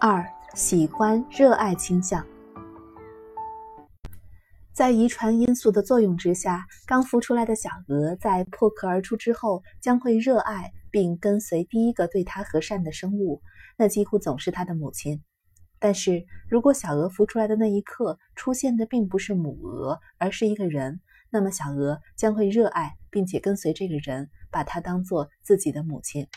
[0.00, 0.24] 二、
[0.54, 2.24] 喜欢、热爱倾向。
[4.72, 13.42] 在遗传因素的作用之下，刚孵出来的小鹅在破壳而出之后，将会热爱并跟随第一个对它和善的生物，
[13.76, 15.20] 那几乎总是它的母亲。
[15.80, 26.28] 但是如果小鹅孵出来的那一刻出现的并不是母鹅，而是一个人，那么小鹅将会热爱并且跟随这个人，把它当做自己的母亲。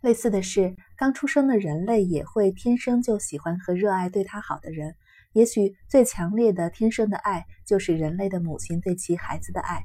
[0.00, 4.94] 类似的是，刚出生的人类也会天生就喜欢和热爱对他好的人。
[5.32, 9.82] 也许最强烈的天生的爱，就是人类的母亲对其孩子的爱。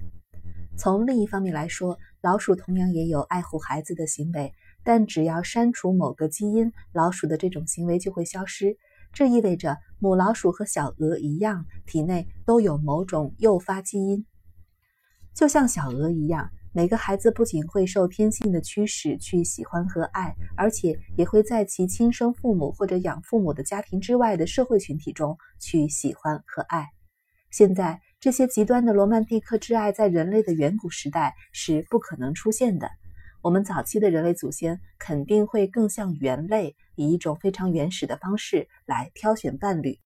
[0.78, 8.78] 从另一方面来说，老鼠同样也有爱护孩子的行为，但只要删除某个基因，老鼠的这种行为就会消失。
[9.14, 14.26] 这意味着母老鼠和小鹅一样，体内都有某种诱发基因，
[15.34, 16.52] 就像小鹅一样。
[16.76, 26.90] 每个孩子不仅会受天性的驱使去喜欢和爱，而且也会在其亲生父母或者养父母的家庭之外的社会群体中去喜欢和爱。
[27.52, 32.90] 现在，这些极端的罗曼蒂克之爱在人类的远古时代是不可能出现的。
[33.44, 40.00] 我们早期的人类祖先肯定会更像猿类，以一种非常原始的方式来挑选伴侣。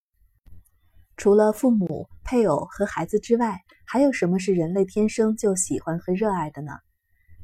[1.18, 6.74] 除了父母、配偶和孩子之外，还有什么是人类天生就喜欢和热爱的呢？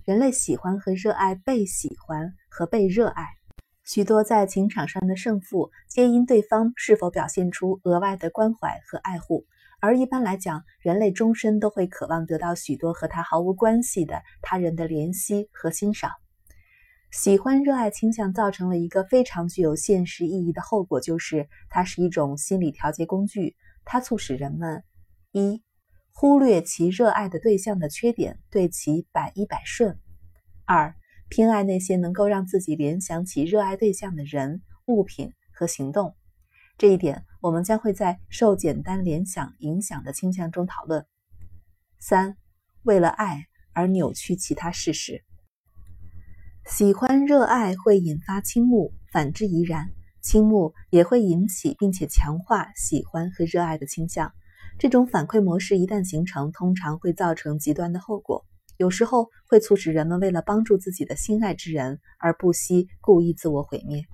[0.05, 3.25] 人类喜欢和热爱被喜欢和被热爱。
[3.83, 9.45] 许多在情场上的胜负，皆因对方是否表现出额外的关怀和爱护。
[9.79, 16.11] 而一般来讲，人类终身都会渴望得到许多和他毫无关系的他人的怜惜和欣赏。
[17.13, 23.55] 喜欢、热爱倾向造成了一个非常具有现实意义的后果，就是它是一种心理调节工具。
[23.85, 24.83] 它促使人们
[25.31, 25.61] 一
[26.11, 29.93] 忽略其热爱的对象的缺点，对其百依百顺；
[30.65, 30.95] 二
[31.29, 36.15] 偏爱那些能够让自己联想起热爱对象的人、物品和行动。
[36.79, 41.05] 这一点我们将会在受简单联想影响的倾向中讨论。
[41.99, 42.37] 三
[42.81, 45.23] 为了爱而扭曲其他事实，
[46.65, 49.91] 喜欢、热爱会引发倾慕，反之亦然。
[50.21, 54.31] 倾慕也会引起并且强化喜欢和热爱的倾向。
[54.79, 58.45] 这种反馈模式一旦形成，通常会造成极端的后果。
[58.77, 64.05] 有时候会促使人们为了帮助自己的心爱之人而不惜故意自我毁灭。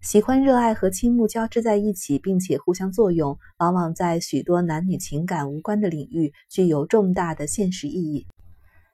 [0.00, 8.26] 喜欢、热爱和倾慕交织在一起，并且互相作用，往往在许多男女情感无关的领域具有重大的现实意义。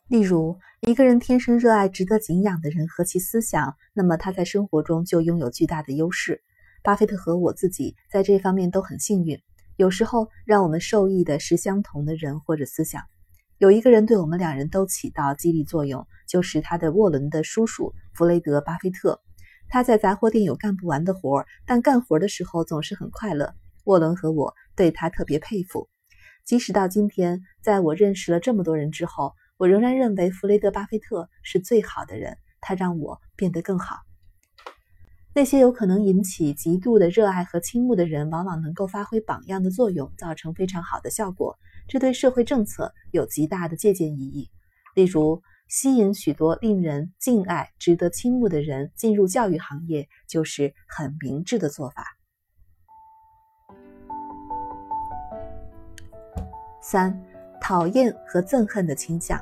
[0.08, 6.42] 例如，一个人天生热爱值得敬仰的人和其思想，那么他在生活中就拥有巨大的优势。
[6.82, 9.38] 巴菲特和我自己在这方面都很幸运。
[9.76, 13.02] 有时候，让我们受益的是相同的人或者思想。
[13.58, 19.20] 有一个人对我们两人都起到激励作用，就是他的沃伦的叔叔弗雷德·巴菲特。
[19.68, 23.52] 他在杂货店有干不完的活儿，但干活的时候总是很快乐。
[23.84, 25.90] 沃伦和我对他特别佩服。
[26.46, 29.34] 即使到今天，在我认识了这么多人之后。
[29.58, 33.96] 我仍然认为弗雷德·巴菲特是最好的人，他让我变得更好。
[35.34, 41.58] 那些有可能引起极度的热爱和倾慕的人，往往能够发挥榜样的作用，造成非常好的效果。
[41.88, 44.48] 这对社会政策有极大的借鉴意义。
[44.94, 52.04] 例如，吸引许多令人敬爱、值得倾慕的人进入教育行业，就是很明智的做法。
[56.80, 57.20] 三。
[57.60, 59.38] 讨厌和憎恨的倾向，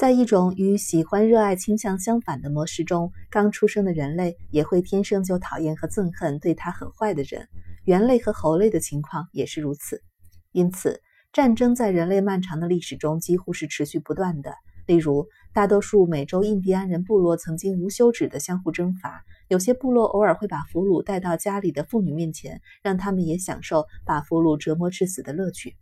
[0.00, 7.46] 在一种与喜欢、热爱倾向相反的模式中，刚出生的人类也会天生就讨厌和憎恨对他很坏的人。
[7.84, 10.02] 猿类和猴类的情况也是如此。
[10.52, 11.02] 因此，
[11.34, 14.54] 战争在人类漫长的历史中几乎是持续不断的。
[14.86, 19.22] 例如，大多数美洲印第安人部落曾经无休止的相互征伐。
[19.48, 25.76] 有些部落偶尔会把俘虏带到家里的妇女面前，让他们也享受把俘虏折磨致死的乐趣。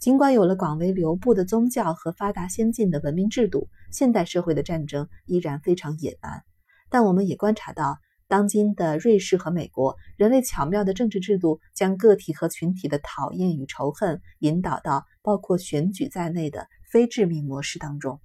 [0.00, 6.42] 尽管有了广为流布的宗教和发达先进的文明制度，现代社会的战争依然非常野蛮。
[6.88, 18.20] 但我们也观察到，当今的瑞士和美国，人类巧妙的政治制度将个体和群体的讨厌与仇恨引导到包括选举在内的非致命模式当中。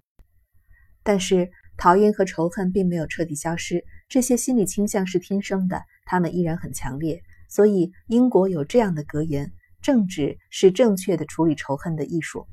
[1.04, 3.84] 但是，讨厌和仇恨并没有彻底消失。
[4.08, 7.22] 这些心理倾向是天生的，他们依然很强烈。
[7.50, 9.52] 所以，英国有这样的格言
[9.86, 12.48] ：“政治是正确的处理仇恨的艺术。”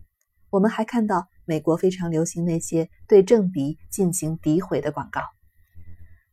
[0.52, 5.22] 我们还看到，美国非常流行那些对政敌进行诋毁的广告。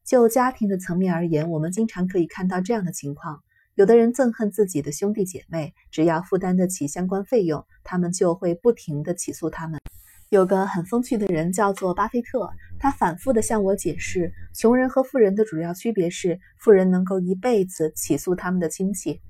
[0.04, 3.42] 就家庭的层面而言，我们经常可以看到这样的情况：
[3.76, 9.80] 有的人憎恨自己的兄弟姐妹，只要负担得起相关费用，他们就会不停地起诉他们。
[10.28, 19.22] 有个很风趣的人叫做巴菲特，他反复地向我解释，穷人和富人的主要区别是，富人能够一辈子起诉他们的亲戚。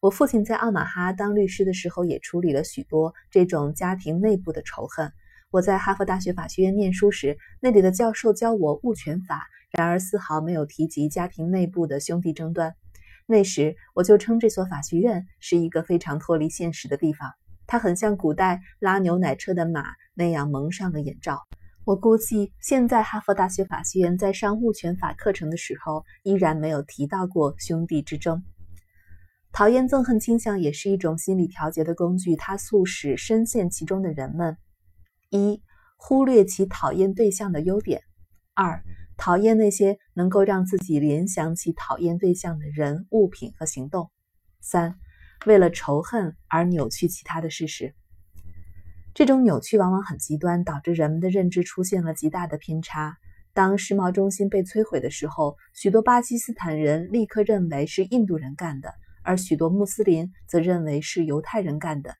[0.00, 5.12] 我父亲在奥马哈当律师的时候，也处理了许多这种家庭内部的仇恨。
[5.50, 12.76] 我在哈佛大学法学院念书时，那里的教授教我物权法，然而丝毫没有提及家庭内部的兄弟争端。
[13.26, 17.32] 那时，我就称这所法学院是一个非常脱离现实的地方。
[17.66, 19.84] 它很像古代拉牛奶车的马
[20.14, 21.42] 那样蒙上了眼罩。
[21.84, 28.44] 我估计现在哈佛大学法学院在上物权法课程的时候，依然没有提到过兄弟之争。
[29.52, 34.56] 讨厌憎恨倾向也是一种心理调节的工具，它促使深陷其中的人们：
[35.30, 35.62] 一、
[35.96, 38.00] 忽略其讨厌对象的优点；
[38.54, 38.82] 二、
[39.16, 44.10] 讨厌那些能够让自己联想起讨厌对象的人、物品和行动；
[44.60, 44.94] 三。
[45.46, 47.94] 为了仇恨而扭曲其他的事实，
[49.14, 53.16] 这种扭曲往往很极端，导致人们的认知出现了极大的偏差。
[53.54, 58.92] 当世贸中心被摧毁的时候，许多巴基斯坦人立刻认为是印度人干的，
[59.28, 62.14] 而许多穆斯林则认为是犹太人干的。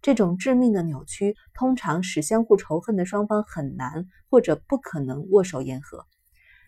[0.00, 6.06] 这种致命的扭曲通常使相互仇恨的双方很难或者不可能握手言和。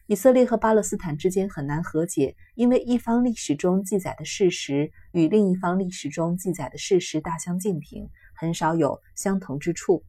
[0.06, 10.02] 以色列和巴勒斯坦之间很难和解，因为一方历史中记载的事实与另一方历史中记载的事实大相径庭，很少有相同之处。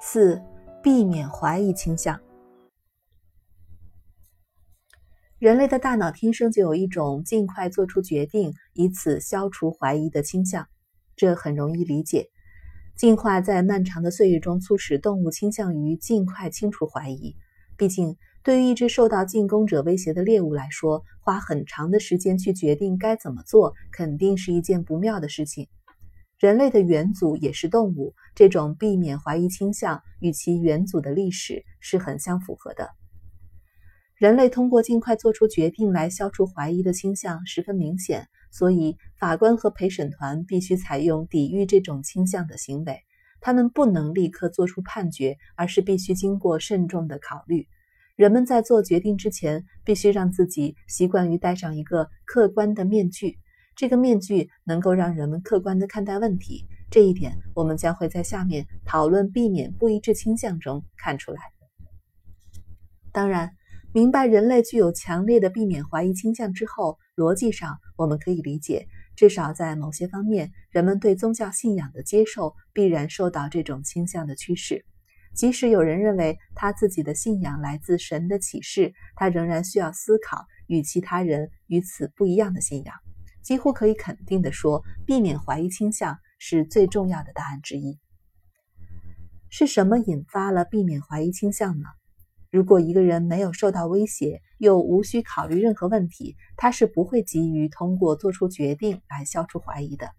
[0.00, 0.42] 四、
[0.82, 2.20] 避免怀疑倾向。
[5.44, 10.66] 人类的大脑天生就有一种尽快做出决定，以此消除怀疑的倾向，
[11.16, 12.30] 这很容易理解。
[12.96, 17.36] 进化在漫长的岁月中促使动物倾向于尽快清除怀疑。
[17.76, 25.68] 毕竟，对于一只受到进攻者威胁的猎物来说，花很长的时间去决定该怎么做，肯定是一件不妙的事情。
[26.38, 32.88] 人类的远祖也是动物，这种避免怀疑倾向与其远祖的历史是很相符合的。
[34.16, 38.28] 人类通过尽快做出决定来消除怀疑的倾向十分明显。
[38.52, 43.00] 所以，法官和陪审团必须采用抵御这种倾向的行为。
[43.40, 47.66] 他们不能立刻做出判决，而是必须经过慎重的考虑。
[48.14, 53.36] 人们在做决定之前，必须让自己习惯于戴上一个客观的面具。
[53.74, 56.64] 这个面具能够让人们客观地看待问题。
[56.88, 61.40] 这一点，我们将会在下面讨论避免不一致倾向中看出来。
[63.10, 63.50] 当然。
[63.94, 74.84] 明白人类具有强烈的避免怀疑倾向之后，逻辑上我们可以理解，至少在某些方面，人们对宗教信仰的接受必然受到这种倾向的驱使。
[75.32, 82.96] 即使有人认为他自己的信仰来自神的启示，他仍然需要思考与其他人与此不一样的信仰。
[83.44, 88.00] 几乎可以肯定地说，避免怀疑倾向是最重要的答案之一。
[89.50, 91.86] 是什么引发了避免怀疑倾向呢？
[92.54, 100.12] 如果一个人没有受到威胁，又无需考虑任何问题，他是不会急于通过做出决定来消除怀疑的。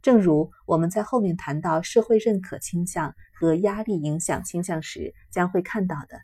[0.00, 6.18] 正如我们在后面谈到社会认可倾向和压力影响倾向时将会看到的，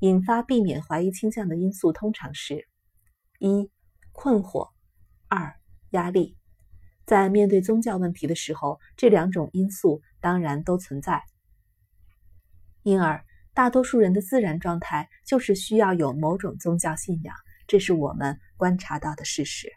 [0.00, 2.68] 引发避免怀疑倾向的因素通常是：
[3.38, 3.70] 一、
[4.12, 4.68] 困惑；
[5.28, 5.56] 二、
[5.92, 6.36] 压力。
[7.06, 11.22] 在面对宗教问题的时候，这两种因素当然都存在，
[12.82, 13.24] 因而。
[13.52, 17.34] 大多数人的自然状态就是需要有某种宗教信仰，
[17.66, 19.68] 这是我们观察到的事实。